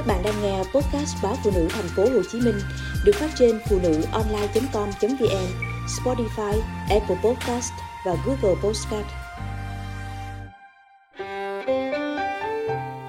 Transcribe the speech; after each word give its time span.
Các 0.00 0.06
bạn 0.06 0.22
đang 0.24 0.42
nghe 0.42 0.58
podcast 0.58 1.22
báo 1.22 1.34
phụ 1.44 1.50
nữ 1.54 1.68
thành 1.70 1.84
phố 1.96 2.02
Hồ 2.02 2.22
Chí 2.32 2.40
Minh 2.40 2.54
được 3.04 3.12
phát 3.14 3.30
trên 3.34 3.58
phụ 3.68 3.78
nữ 3.82 4.02
online.com.vn, 4.12 5.46
Spotify, 5.86 6.60
Apple 6.90 7.16
Podcast 7.24 7.72
và 8.06 8.16
Google 8.26 8.60
Podcast. 8.62 9.06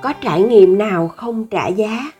Có 0.01 0.13
trải 0.21 0.41
nghiệm 0.41 0.77
nào 0.77 1.07
không 1.07 1.47
trả 1.47 1.67
giá? 1.67 2.11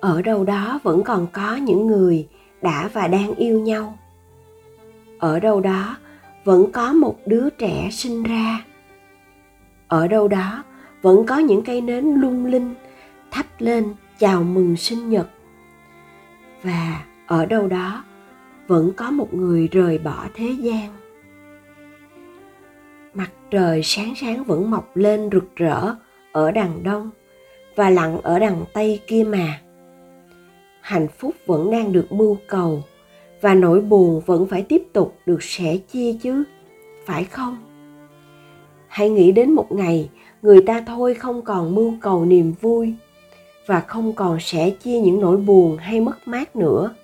Ở 0.00 0.22
đâu 0.22 0.44
đó 0.44 0.80
vẫn 0.82 1.02
còn 1.04 1.26
có 1.32 1.56
những 1.56 1.86
người 1.86 2.28
đã 2.62 2.90
và 2.92 3.08
đang 3.08 3.34
yêu 3.34 3.60
nhau. 3.60 3.98
Ở 5.18 5.40
đâu 5.40 5.60
đó 5.60 5.96
vẫn 6.44 6.72
có 6.72 6.92
một 6.92 7.16
đứa 7.26 7.50
trẻ 7.50 7.88
sinh 7.92 8.22
ra. 8.22 8.64
Ở 9.88 10.08
đâu 10.08 10.28
đó 10.28 10.64
vẫn 11.02 11.26
có 11.26 11.38
những 11.38 11.62
cây 11.62 11.80
nến 11.80 12.04
lung 12.04 12.46
linh 12.46 12.74
thắp 13.30 13.46
lên 13.58 13.94
chào 14.18 14.42
mừng 14.42 14.76
sinh 14.76 15.10
nhật. 15.10 15.28
Và 16.62 17.04
ở 17.26 17.46
đâu 17.46 17.66
đó, 17.66 18.04
vẫn 18.66 18.92
có 18.96 19.10
một 19.10 19.34
người 19.34 19.68
rời 19.72 19.98
bỏ 19.98 20.24
thế 20.34 20.54
gian. 20.58 20.88
Mặt 23.14 23.30
trời 23.50 23.82
sáng 23.82 24.14
sáng 24.16 24.44
vẫn 24.44 24.70
mọc 24.70 24.96
lên 24.96 25.28
rực 25.32 25.56
rỡ 25.56 25.94
ở 26.32 26.50
đằng 26.50 26.82
đông 26.82 27.10
và 27.76 27.90
lặn 27.90 28.20
ở 28.22 28.38
đằng 28.38 28.64
tây 28.72 29.00
kia 29.06 29.24
mà. 29.24 29.60
Hạnh 30.80 31.08
phúc 31.18 31.34
vẫn 31.46 31.70
đang 31.70 31.92
được 31.92 32.12
mưu 32.12 32.36
cầu 32.48 32.82
và 33.40 33.54
nỗi 33.54 33.80
buồn 33.80 34.22
vẫn 34.26 34.46
phải 34.46 34.62
tiếp 34.62 34.82
tục 34.92 35.18
được 35.26 35.42
sẻ 35.42 35.76
chia 35.76 36.12
chứ, 36.22 36.44
phải 37.06 37.24
không? 37.24 37.56
Hãy 38.88 39.10
nghĩ 39.10 39.32
đến 39.32 39.52
một 39.52 39.72
ngày 39.72 40.10
người 40.42 40.62
ta 40.62 40.84
thôi 40.86 41.14
không 41.14 41.42
còn 41.42 41.74
mưu 41.74 41.94
cầu 42.00 42.24
niềm 42.24 42.52
vui 42.60 42.94
và 43.68 43.80
không 43.80 44.12
còn 44.12 44.40
sẻ 44.40 44.70
chia 44.70 44.98
những 44.98 45.20
nỗi 45.20 45.36
buồn 45.36 45.76
hay 45.76 46.00
mất 46.00 46.28
mát 46.28 46.56
nữa. 46.56 46.94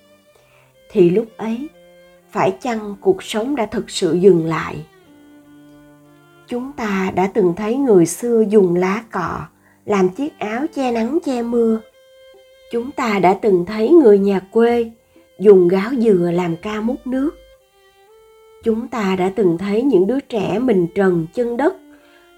Thì 0.90 1.10
lúc 1.10 1.26
ấy, 1.36 1.68
phải 2.30 2.56
chăng 2.60 2.96
cuộc 3.00 3.22
sống 3.22 3.56
đã 3.56 3.66
thực 3.66 3.90
sự 3.90 4.14
dừng 4.14 4.46
lại? 4.46 4.76
Chúng 6.48 6.72
ta 6.72 7.12
đã 7.14 7.30
từng 7.34 7.54
thấy 7.56 7.76
người 7.76 8.06
xưa 8.06 8.44
dùng 8.48 8.76
lá 8.76 9.04
cọ 9.12 9.40
làm 9.84 10.08
chiếc 10.08 10.38
áo 10.38 10.66
che 10.74 10.92
nắng 10.92 11.18
che 11.24 11.42
mưa. 11.42 11.80
Chúng 12.70 12.90
ta 12.90 13.18
đã 13.18 13.34
từng 13.42 13.64
thấy 13.66 13.88
người 13.88 14.18
nhà 14.18 14.40
quê 14.40 14.90
dùng 15.38 15.68
gáo 15.68 15.90
dừa 15.98 16.30
làm 16.34 16.56
ca 16.56 16.80
múc 16.80 17.06
nước. 17.06 17.30
Chúng 18.64 18.88
ta 18.88 19.16
đã 19.16 19.32
từng 19.36 19.58
thấy 19.58 19.82
những 19.82 20.06
đứa 20.06 20.20
trẻ 20.20 20.58
mình 20.58 20.86
trần 20.94 21.26
chân 21.34 21.56
đất 21.56 21.76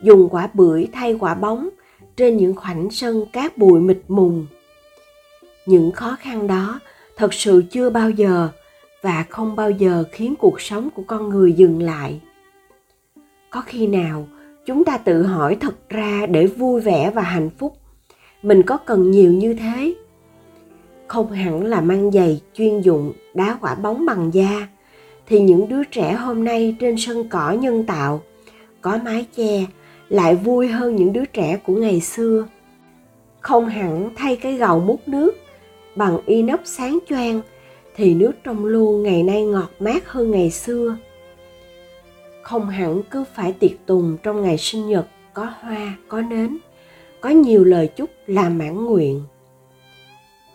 dùng 0.02 0.28
quả 0.30 0.48
bưởi 0.54 0.88
thay 0.92 1.16
quả 1.20 1.34
bóng 1.34 1.68
trên 2.16 2.36
những 2.36 2.54
khoảnh 2.54 2.90
sân 2.90 3.24
cát 3.32 3.58
bụi 3.58 3.80
mịt 3.80 3.98
mùng. 4.08 4.46
Những 5.66 5.92
khó 5.92 6.16
khăn 6.20 6.46
đó 6.46 6.80
thật 7.16 7.34
sự 7.34 7.62
chưa 7.70 7.90
bao 7.90 8.10
giờ 8.10 8.48
và 9.02 9.24
không 9.28 9.56
bao 9.56 9.70
giờ 9.70 10.04
khiến 10.12 10.34
cuộc 10.38 10.60
sống 10.60 10.88
của 10.94 11.02
con 11.06 11.28
người 11.28 11.52
dừng 11.52 11.82
lại. 11.82 12.20
Có 13.50 13.62
khi 13.66 13.86
nào 13.86 14.28
chúng 14.66 14.84
ta 14.84 14.98
tự 14.98 15.22
hỏi 15.22 15.56
thật 15.60 15.88
ra 15.88 16.26
để 16.26 16.46
vui 16.46 16.80
vẻ 16.80 17.10
và 17.14 17.22
hạnh 17.22 17.50
phúc, 17.58 17.76
mình 18.42 18.62
có 18.62 18.76
cần 18.76 19.10
nhiều 19.10 19.32
như 19.32 19.54
thế? 19.54 19.94
Không 21.06 21.32
hẳn 21.32 21.64
là 21.64 21.80
mang 21.80 22.12
giày 22.12 22.40
chuyên 22.54 22.80
dụng, 22.80 23.12
đá 23.34 23.58
quả 23.60 23.74
bóng 23.74 24.06
bằng 24.06 24.30
da, 24.34 24.68
thì 25.26 25.40
những 25.40 25.68
đứa 25.68 25.84
trẻ 25.84 26.12
hôm 26.12 26.44
nay 26.44 26.76
trên 26.80 26.96
sân 26.98 27.28
cỏ 27.28 27.50
nhân 27.50 27.86
tạo, 27.86 28.22
có 28.80 28.98
mái 29.04 29.26
che 29.36 29.66
lại 30.08 30.34
vui 30.34 30.68
hơn 30.68 30.96
những 30.96 31.12
đứa 31.12 31.24
trẻ 31.24 31.58
của 31.66 31.74
ngày 31.74 32.00
xưa. 32.00 32.46
Không 33.40 33.68
hẳn 33.68 34.10
thay 34.16 34.36
cái 34.36 34.52
gầu 34.52 34.80
múc 34.80 35.08
nước 35.08 35.36
bằng 35.96 36.18
inox 36.26 36.60
sáng 36.64 36.98
choang 37.08 37.40
thì 37.96 38.14
nước 38.14 38.32
trong 38.44 38.64
lu 38.64 38.98
ngày 38.98 39.22
nay 39.22 39.42
ngọt 39.42 39.70
mát 39.78 40.08
hơn 40.08 40.30
ngày 40.30 40.50
xưa. 40.50 40.96
Không 42.42 42.68
hẳn 42.68 43.02
cứ 43.10 43.24
phải 43.34 43.52
tiệc 43.52 43.86
tùng 43.86 44.16
trong 44.22 44.42
ngày 44.42 44.58
sinh 44.58 44.88
nhật, 44.88 45.06
có 45.34 45.52
hoa, 45.60 45.96
có 46.08 46.20
nến, 46.20 46.58
có 47.20 47.30
nhiều 47.30 47.64
lời 47.64 47.88
chúc 47.96 48.10
làm 48.26 48.58
mãn 48.58 48.84
nguyện. 48.84 49.22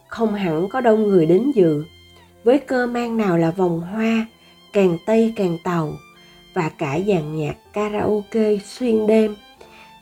Không 0.07 0.33
hẳn 0.33 0.69
có 0.69 0.81
đông 0.81 1.07
người 1.07 1.25
đến 1.25 1.51
dự, 1.55 1.83
với 2.43 2.59
cơ 2.59 2.87
mang 2.87 3.17
nào 3.17 3.37
là 3.37 3.51
vòng 3.51 3.81
hoa, 3.81 4.25
càng 4.73 4.97
tây 5.05 5.33
càng 5.35 5.57
tàu 5.63 5.93
và 6.53 6.69
cả 6.69 6.99
dàn 7.07 7.35
nhạc 7.35 7.55
karaoke 7.73 8.57
xuyên 8.65 9.07
đêm 9.07 9.35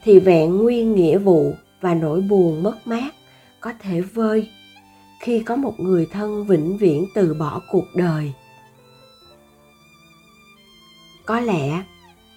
thì 0.03 0.19
vẹn 0.19 0.57
nguyên 0.57 0.95
nghĩa 0.95 1.17
vụ 1.17 1.53
và 1.81 1.93
nỗi 1.93 2.21
buồn 2.21 2.63
mất 2.63 2.77
mát 2.85 3.15
có 3.59 3.73
thể 3.79 4.01
vơi 4.01 4.49
khi 5.19 5.39
có 5.39 5.55
một 5.55 5.73
người 5.77 6.07
thân 6.11 6.45
vĩnh 6.45 6.77
viễn 6.77 7.05
từ 7.15 7.33
bỏ 7.33 7.61
cuộc 7.71 7.85
đời. 7.95 8.33
Có 11.25 11.39
lẽ, 11.39 11.83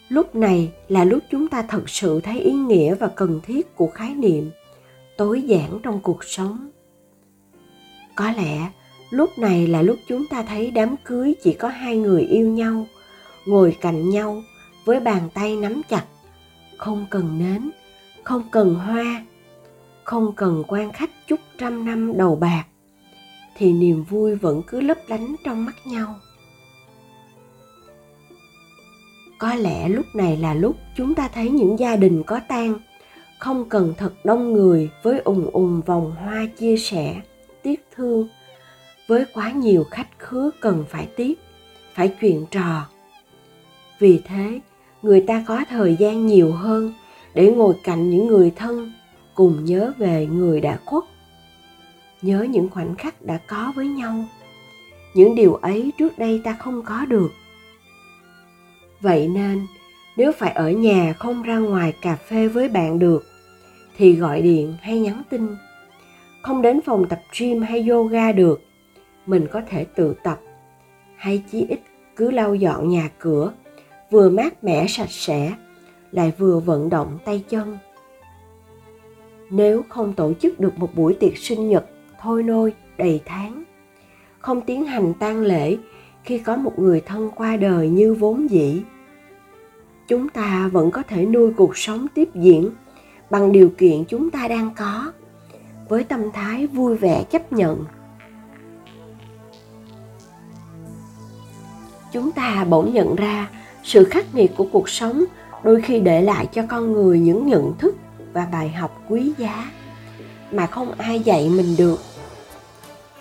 lúc 0.08 0.34
này 0.34 0.72
là 0.88 1.04
lúc 1.04 1.22
chúng 1.30 1.48
ta 1.48 1.62
thật 1.62 1.90
sự 1.90 2.20
thấy 2.20 2.40
ý 2.40 2.52
nghĩa 2.52 2.94
và 2.94 3.08
cần 3.08 3.40
thiết 3.42 3.76
của 3.76 3.86
khái 3.86 4.14
niệm 4.14 4.50
tối 5.16 5.42
giản 5.42 5.78
trong 5.82 6.00
cuộc 6.00 6.24
sống. 6.24 6.70
Có 8.14 8.30
lẽ, 8.30 8.70
lúc 9.10 9.38
này 9.38 9.66
là 9.66 9.82
lúc 9.82 9.96
chúng 10.08 10.26
ta 10.26 10.42
thấy 10.42 10.70
đám 10.70 10.96
cưới 11.04 11.34
chỉ 11.42 11.52
có 11.52 11.68
hai 11.68 11.96
người 11.96 12.22
yêu 12.22 12.48
nhau, 12.48 12.86
ngồi 13.46 13.76
cạnh 13.80 14.10
nhau 14.10 14.42
với 14.84 15.00
bàn 15.00 15.28
tay 15.34 15.56
nắm 15.56 15.82
chặt 15.88 16.04
không 16.82 17.06
cần 17.10 17.38
nến, 17.38 17.70
không 18.24 18.42
cần 18.50 18.74
hoa, 18.74 19.24
không 20.04 20.32
cần 20.36 20.62
quan 20.68 20.92
khách 20.92 21.10
chúc 21.26 21.40
trăm 21.58 21.84
năm 21.84 22.12
đầu 22.16 22.36
bạc, 22.36 22.64
thì 23.56 23.72
niềm 23.72 24.04
vui 24.04 24.34
vẫn 24.34 24.62
cứ 24.66 24.80
lấp 24.80 24.98
lánh 25.06 25.34
trong 25.44 25.64
mắt 25.64 25.74
nhau. 25.86 26.14
Có 29.38 29.54
lẽ 29.54 29.88
lúc 29.88 30.06
này 30.14 30.36
là 30.36 30.54
lúc 30.54 30.76
chúng 30.96 31.14
ta 31.14 31.28
thấy 31.28 31.50
những 31.50 31.78
gia 31.78 31.96
đình 31.96 32.22
có 32.26 32.40
tang, 32.48 32.78
không 33.38 33.68
cần 33.68 33.94
thật 33.98 34.12
đông 34.24 34.52
người 34.52 34.90
với 35.02 35.18
ùng 35.18 35.50
ùng 35.52 35.82
vòng 35.86 36.10
hoa 36.10 36.46
chia 36.58 36.76
sẻ, 36.76 37.20
tiếc 37.62 37.86
thương. 37.96 38.28
Với 39.08 39.24
quá 39.34 39.50
nhiều 39.50 39.84
khách 39.90 40.08
khứa 40.18 40.50
cần 40.60 40.84
phải 40.88 41.08
tiếp 41.16 41.34
phải 41.94 42.14
chuyện 42.20 42.46
trò. 42.50 42.86
Vì 43.98 44.20
thế 44.24 44.60
người 45.02 45.20
ta 45.20 45.44
có 45.46 45.64
thời 45.68 45.96
gian 45.96 46.26
nhiều 46.26 46.52
hơn 46.52 46.92
để 47.34 47.52
ngồi 47.52 47.74
cạnh 47.84 48.10
những 48.10 48.26
người 48.26 48.52
thân 48.56 48.92
cùng 49.34 49.64
nhớ 49.64 49.92
về 49.98 50.26
người 50.26 50.60
đã 50.60 50.78
khuất. 50.84 51.04
Nhớ 52.22 52.46
những 52.50 52.68
khoảnh 52.68 52.94
khắc 52.94 53.22
đã 53.22 53.38
có 53.46 53.72
với 53.76 53.86
nhau. 53.86 54.24
Những 55.14 55.34
điều 55.34 55.54
ấy 55.54 55.92
trước 55.98 56.18
đây 56.18 56.40
ta 56.44 56.56
không 56.58 56.82
có 56.82 57.04
được. 57.04 57.28
Vậy 59.00 59.28
nên, 59.28 59.66
nếu 60.16 60.32
phải 60.32 60.52
ở 60.52 60.70
nhà 60.70 61.12
không 61.18 61.42
ra 61.42 61.58
ngoài 61.58 61.92
cà 62.02 62.16
phê 62.16 62.48
với 62.48 62.68
bạn 62.68 62.98
được, 62.98 63.24
thì 63.96 64.14
gọi 64.14 64.42
điện 64.42 64.74
hay 64.80 65.00
nhắn 65.00 65.22
tin. 65.30 65.56
Không 66.42 66.62
đến 66.62 66.80
phòng 66.80 67.08
tập 67.08 67.20
gym 67.38 67.62
hay 67.62 67.88
yoga 67.88 68.32
được, 68.32 68.60
mình 69.26 69.46
có 69.52 69.60
thể 69.68 69.84
tự 69.84 70.14
tập, 70.22 70.40
hay 71.16 71.42
chí 71.52 71.66
ít 71.68 71.80
cứ 72.16 72.30
lau 72.30 72.54
dọn 72.54 72.88
nhà 72.88 73.10
cửa 73.18 73.52
vừa 74.12 74.30
mát 74.30 74.64
mẻ 74.64 74.86
sạch 74.86 75.10
sẽ, 75.10 75.52
lại 76.10 76.32
vừa 76.38 76.60
vận 76.60 76.90
động 76.90 77.18
tay 77.24 77.44
chân. 77.48 77.78
Nếu 79.50 79.82
không 79.88 80.12
tổ 80.12 80.32
chức 80.32 80.60
được 80.60 80.78
một 80.78 80.94
buổi 80.94 81.14
tiệc 81.14 81.36
sinh 81.36 81.68
nhật 81.68 81.86
thôi 82.20 82.42
nôi, 82.42 82.72
đầy 82.98 83.20
tháng, 83.24 83.64
không 84.38 84.60
tiến 84.60 84.84
hành 84.84 85.14
tang 85.14 85.40
lễ 85.40 85.76
khi 86.24 86.38
có 86.38 86.56
một 86.56 86.78
người 86.78 87.00
thân 87.00 87.30
qua 87.36 87.56
đời 87.56 87.88
như 87.88 88.14
vốn 88.14 88.50
dĩ, 88.50 88.82
chúng 90.08 90.28
ta 90.28 90.70
vẫn 90.72 90.90
có 90.90 91.02
thể 91.02 91.26
nuôi 91.26 91.52
cuộc 91.56 91.76
sống 91.76 92.06
tiếp 92.14 92.28
diễn 92.34 92.70
bằng 93.30 93.52
điều 93.52 93.68
kiện 93.78 94.04
chúng 94.08 94.30
ta 94.30 94.48
đang 94.48 94.70
có, 94.76 95.12
với 95.88 96.04
tâm 96.04 96.20
thái 96.32 96.66
vui 96.66 96.96
vẻ 96.96 97.24
chấp 97.30 97.52
nhận. 97.52 97.84
Chúng 102.12 102.32
ta 102.32 102.64
bỗng 102.64 102.92
nhận 102.92 103.16
ra 103.16 103.50
sự 103.82 104.04
khắc 104.04 104.34
nghiệt 104.34 104.50
của 104.56 104.66
cuộc 104.72 104.88
sống 104.88 105.24
đôi 105.62 105.80
khi 105.82 106.00
để 106.00 106.22
lại 106.22 106.46
cho 106.52 106.62
con 106.68 106.92
người 106.92 107.20
những 107.20 107.46
nhận 107.46 107.72
thức 107.78 107.94
và 108.32 108.46
bài 108.52 108.68
học 108.68 109.02
quý 109.08 109.32
giá. 109.38 109.70
Mà 110.50 110.66
không 110.66 110.92
ai 110.98 111.20
dạy 111.20 111.48
mình 111.48 111.76
được. 111.78 112.00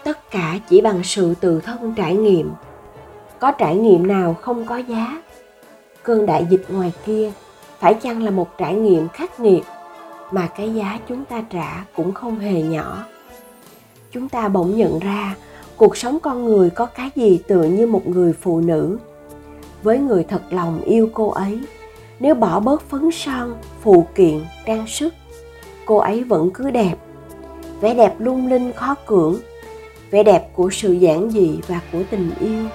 Tất 0.03 0.31
cả 0.31 0.59
chỉ 0.69 0.81
bằng 0.81 1.03
sự 1.03 1.33
tự 1.41 1.59
thân 1.59 1.93
trải 1.97 2.15
nghiệm. 2.15 2.51
Có 3.39 3.51
trải 3.51 3.75
nghiệm 3.75 4.07
nào 4.07 4.33
không 4.33 4.65
có 4.65 4.77
giá? 4.77 5.21
Cơn 6.03 6.25
đại 6.25 6.47
dịch 6.49 6.65
ngoài 6.69 6.91
kia 7.05 7.31
phải 7.79 7.93
chăng 7.93 8.23
là 8.23 8.31
một 8.31 8.57
trải 8.57 8.75
nghiệm 8.75 9.09
khắc 9.09 9.39
nghiệt 9.39 9.63
mà 10.31 10.47
cái 10.57 10.73
giá 10.73 10.99
chúng 11.07 11.25
ta 11.25 11.43
trả 11.49 11.85
cũng 11.95 12.13
không 12.13 12.39
hề 12.39 12.61
nhỏ? 12.61 13.05
Chúng 14.11 14.29
ta 14.29 14.47
bỗng 14.47 14.77
nhận 14.77 14.99
ra 14.99 15.35
cuộc 15.77 15.97
sống 15.97 16.19
con 16.19 16.45
người 16.45 16.69
có 16.69 16.85
cái 16.85 17.09
gì 17.15 17.39
tựa 17.47 17.63
như 17.63 17.87
một 17.87 18.07
người 18.07 18.33
phụ 18.33 18.61
nữ 18.61 18.97
với 19.83 19.99
người 19.99 20.23
thật 20.23 20.41
lòng 20.49 20.81
yêu 20.81 21.09
cô 21.13 21.29
ấy. 21.29 21.59
Nếu 22.19 22.35
bỏ 22.35 22.59
bớt 22.59 22.89
phấn 22.89 23.11
son, 23.11 23.55
phụ 23.81 24.07
kiện, 24.15 24.41
trang 24.65 24.87
sức, 24.87 25.13
cô 25.85 25.97
ấy 25.97 26.23
vẫn 26.23 26.49
cứ 26.53 26.71
đẹp. 26.71 26.95
Vẻ 27.81 27.93
đẹp 27.93 28.15
lung 28.19 28.47
linh 28.47 28.73
khó 28.73 28.95
cưỡng, 29.05 29.35
vẻ 30.11 30.23
đẹp 30.23 30.49
của 30.55 30.69
sự 30.69 30.91
giản 30.91 31.29
dị 31.29 31.59
và 31.67 31.81
của 31.91 32.01
tình 32.09 32.31
yêu. 32.39 32.65